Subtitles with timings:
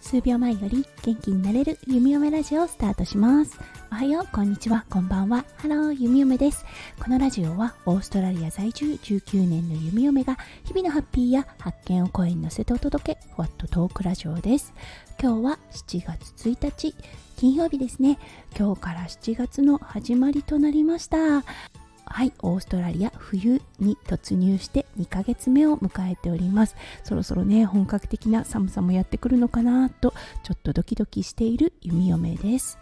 [0.00, 3.58] 数秒前より元気になれる弓嫁ラジオをスタートします。
[3.92, 4.86] おはようこんにちは。
[4.88, 5.44] こんばんは。
[5.58, 6.64] ハロー弓嫁です。
[6.98, 14.72] このラジオはオーストラリア在住19年の弓嫁が日々のハッピーや発見を声に乗せてお届けふわっとトークラジオです。
[15.20, 16.94] 今日は7月1日
[17.36, 18.18] 金曜日ですね。
[18.58, 21.44] 今日から7月の始まりとなりました。
[22.10, 26.76] はいオーストラリア冬に突入して2ヶ月目を迎えております。
[27.04, 32.78] そろそろね本格的な寒さもやってくるのかなとちょっとドキドキしている弓嫁です。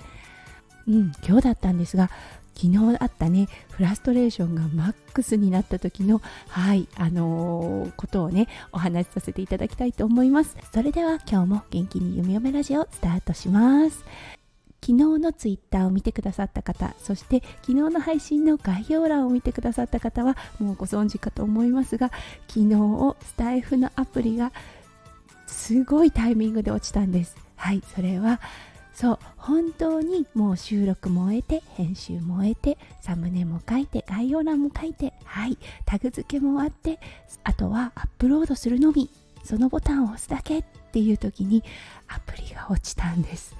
[0.87, 2.11] うん今日だったんですが
[2.55, 10.57] 昨日あったねフラストレーションがマックスになった時のはいあのー、ことをねお話しさせていただきたいと思います。
[10.73, 14.05] それでは今日も元気に弓嫁ラジオスタートします。
[14.81, 22.11] 昨日のツイッターを見てくださった方そして昨日の配信の概要欄を見てくださった方はもうご存知かと思いますが
[22.49, 24.53] 昨日スタイフのアプリが
[25.47, 27.37] すごいタイミングで落ちたんです。
[27.57, 28.41] はいそれは
[28.93, 36.99] そう本当にもう収録も終えて編集も終えてサムネも書いて概要欄も書いてはいタグ付けも終わって
[37.45, 39.11] あとはアップロードするのみ
[39.45, 41.63] そのボタンを押すだけっていう時に
[42.09, 43.55] アプリが落ちたんです。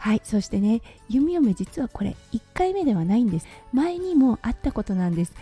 [0.00, 3.46] はいそしてね弓嫁実はこれ1回目ではないんです。
[3.72, 5.34] 前にもあったことなんです。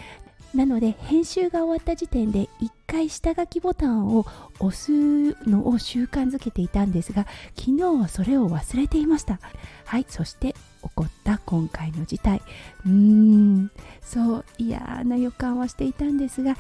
[0.53, 4.27] なので編集が終わった時点で1回下書きボタンを
[4.59, 4.91] 押す
[5.49, 9.39] のを習慣づけていたんですが昨日はそれを忘れていました。
[9.85, 12.43] はいそして起こった今回の事態。
[12.85, 13.71] うーん。
[14.03, 16.57] そう嫌な予感はしていたんですが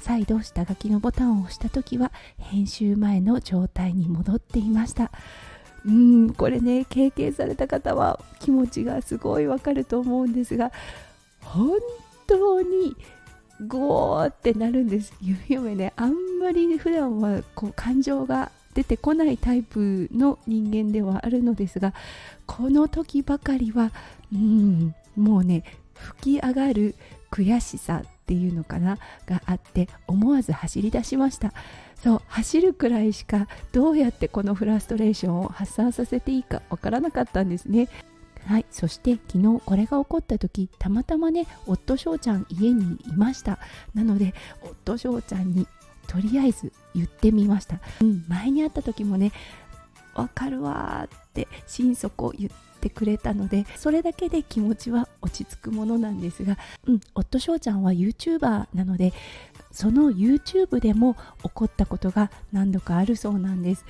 [0.00, 5.12] 再度下書きのボタンを押した時は編集前の状態に戻っていました。
[5.86, 10.70] うんこれね経験された方は気持ちがすごいわかると思うんですが
[11.42, 11.70] 本
[12.26, 12.96] 当に
[13.66, 15.12] ゴーってなるんです。
[15.20, 21.92] ゆめゆめねあんまり普段はこう感情が出てこないタイプの人間ではあるのですが
[22.46, 23.92] この時ばかりは
[24.32, 25.62] うんもうね
[25.94, 26.94] 吹き上がる
[27.30, 31.52] 悔しさっていうのかながあって思わず走り出しました。
[32.02, 37.88] そう走るくらいしかどうやってこのフラストレーションを発散させていいかわからなかったんですね。
[38.44, 43.58] はいそして昨日これが起こった時たまたまね夫翔ちゃん家にいました。
[43.94, 45.68] なので夫翔ちゃんに
[46.08, 49.32] とりあえず言ってみました、うん、前に会った時もね
[50.14, 59.14] わかるわって心底言ってくれたのでそれだけで気持ちは落ち着くものなんですが、うん、夫翔ちゃんは YouTuber なので
[59.72, 63.84] その YouTube でも起こったことが何度かあるそうなんです。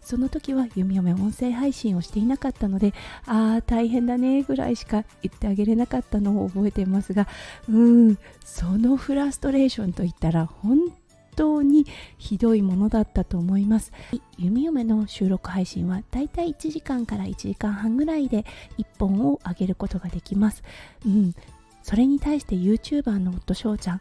[0.00, 2.92] その時は弓嫁音声配信をしていなかったので
[3.26, 7.26] ああ大変だねぐらいしか言ってあげれなかったのを覚えていますが
[7.70, 10.92] うんそのフラストレーションといったら本
[11.34, 11.86] 当に
[12.18, 13.92] ひどいものだったと思います。
[14.38, 18.44] 弓嫁の収録配信はだいたい1時間から1時間半ぐらいで
[18.78, 20.62] 1本を上げることができます。
[21.04, 21.34] うん。
[21.82, 24.00] それに対して YouTuber の夫翔ちゃん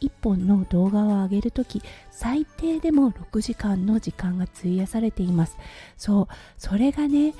[0.00, 5.56] 1本の動画を上げるとき最低でも6時間の時間が費やされています。
[5.96, 6.28] そう
[6.58, 7.34] それがね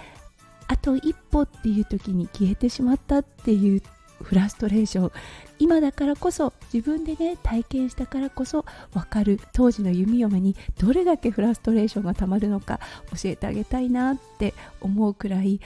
[0.66, 3.82] あと一歩っていう時に消えてしまったっていう
[4.22, 5.12] フラストレーション。
[5.58, 9.40] 今だからこそ自分でね体験したからこそ分かる。
[9.52, 12.80] 当時の弓嫁にどれだけフラストレーションがたまるのか
[13.12, 15.60] 教えてあげたいなって思うくらい、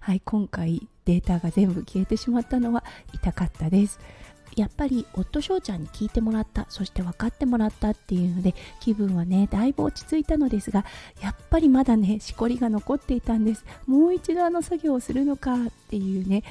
[0.00, 4.00] はい、今回データが全部消えてしまったのは痛かったです。
[4.60, 10.84] やっぱり夫翔ちゃんに聞いてもらったそして分かってもらったっていうので気分はねだいぶ落ち着いたのですが
[11.20, 13.64] やっぱりまだねしこりが残っていたんです。
[13.86, 15.56] もう一度あの作業をするのかっ
[15.88, 16.42] ていうね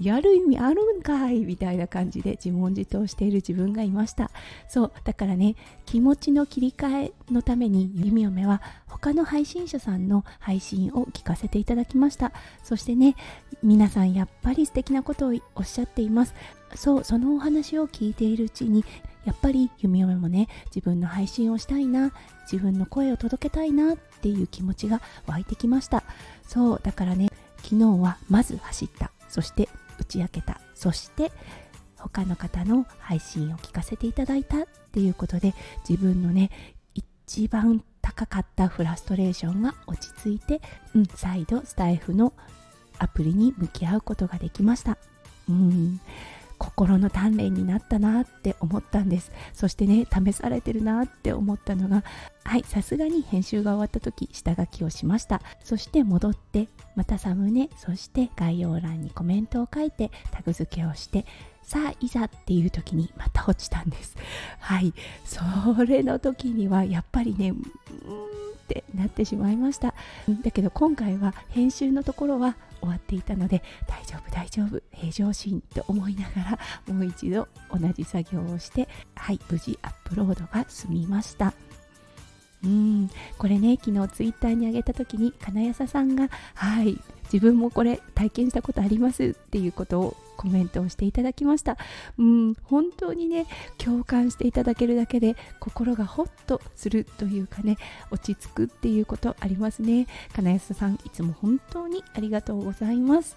[0.00, 4.30] やる意味あるんかいみたいな感じで自問自答している自分がいました。
[4.68, 5.54] そうだからね
[5.86, 12.32] 気持ちの切り替えのために弓嫁は他の配信者さんの配信を聞かせていただきました。
[12.62, 13.16] そしてね
[13.62, 16.34] 皆さんやっぱり素敵なことをおっしゃっています。
[16.74, 18.84] そうそのお話を聞いているうちに
[19.24, 22.12] やっぱり弓嫁もね自分の配信をしたいな
[22.50, 26.02] 自分の声を届けたいなっていう気持ちが湧いてきました。
[26.46, 29.12] そうだからね昨日はまず走った。
[29.28, 29.68] そして
[29.98, 30.60] 打ち明けた。
[30.74, 31.32] そして
[31.96, 35.54] 他の方の配信を聞かせていただいたっていうことで
[35.88, 36.50] 自分のね
[36.94, 40.60] 一番高かったフラストレーションが落ち着いて、
[40.94, 42.34] うん、再度スタイフの
[42.98, 44.98] アプリに向き合うことができました。
[45.48, 46.00] うん。
[46.58, 49.32] 心の鍛錬になったなって思ったんです。
[49.52, 52.04] そしてね試されてるなって思ったのが
[52.44, 55.40] はいさすがに編集が終わった時下書きをしました。
[55.62, 61.26] そして戻ってまたサムネそして概要欄にコメントを書いてタグ付けをして
[61.62, 64.16] さあいざっていう時にまた落ちたんです。
[64.60, 64.92] はい
[65.24, 69.94] それの時にはやっぱりねうんってなってしまいました。
[70.42, 74.82] だけど今回は編集のところは終わっていたので大丈夫大丈夫。
[74.92, 81.52] 平常心と思いながらもう一度同じ作業をしてはい無事アップロードが済みました。
[82.64, 83.10] うん。
[83.38, 91.76] これね昨日ツイッターに上げた時に金谷さんがはい自分もこれ体験したことありますっていうことをコメントをしていただきました。
[92.18, 93.46] うん本当にね
[93.78, 97.76] 共感していただけるだけで心がホッとするというかね
[98.10, 100.06] 落ち着くっていうことありますね。
[100.34, 103.36] 金安さんいつも本当にありがとうございます。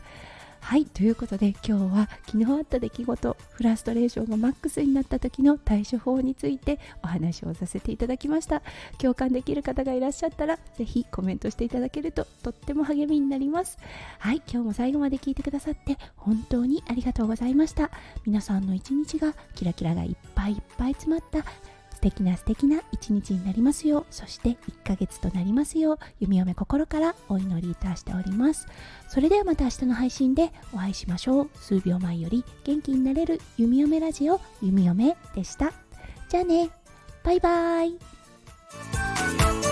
[0.60, 8.62] はいということで今日は昨日あった出来事フラストレーションがマックスになった時の対処法についてお話をさせていただきました。
[8.98, 13.78] 共感できる方がいらっしゃったらぜひコメントしていただけるととっても励みになります。
[14.20, 17.90] はい今日も最後まで聞いてくださって本当にありがとうございました。
[18.26, 21.46] 皆さんの一日がキラキラがいっぱいいっぱい詰まった
[22.12, 24.06] 敵な素敵な一日になりますよう。
[24.10, 26.00] そして1ヶ月となりますよう。
[26.20, 28.68] 弓嫁心からお祈りいたしております。
[29.10, 31.50] それではまた明日の配信でお会いしましょう。
[31.56, 35.74] 数秒前より元気になれる弓嫁ラジオ弓嫁でした。
[36.30, 36.70] じゃあね。
[37.24, 39.67] バイバーイ。